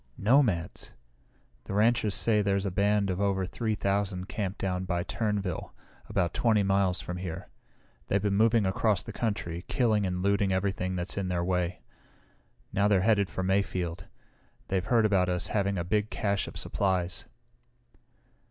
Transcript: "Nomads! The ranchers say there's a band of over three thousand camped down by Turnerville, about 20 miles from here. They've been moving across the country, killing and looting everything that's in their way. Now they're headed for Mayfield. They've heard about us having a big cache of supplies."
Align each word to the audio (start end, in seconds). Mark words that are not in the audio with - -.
"Nomads! 0.17 0.93
The 1.65 1.75
ranchers 1.75 2.15
say 2.15 2.41
there's 2.41 2.65
a 2.65 2.71
band 2.71 3.11
of 3.11 3.21
over 3.21 3.45
three 3.45 3.75
thousand 3.75 4.27
camped 4.27 4.57
down 4.57 4.83
by 4.85 5.03
Turnerville, 5.03 5.73
about 6.09 6.33
20 6.33 6.63
miles 6.63 7.01
from 7.01 7.17
here. 7.17 7.51
They've 8.07 8.19
been 8.23 8.33
moving 8.33 8.65
across 8.65 9.03
the 9.03 9.13
country, 9.13 9.63
killing 9.67 10.07
and 10.07 10.23
looting 10.23 10.51
everything 10.51 10.95
that's 10.95 11.17
in 11.19 11.27
their 11.27 11.43
way. 11.43 11.83
Now 12.73 12.87
they're 12.87 13.01
headed 13.01 13.29
for 13.29 13.43
Mayfield. 13.43 14.07
They've 14.69 14.83
heard 14.85 15.05
about 15.05 15.29
us 15.29 15.49
having 15.49 15.77
a 15.77 15.83
big 15.83 16.09
cache 16.09 16.47
of 16.47 16.57
supplies." 16.57 17.27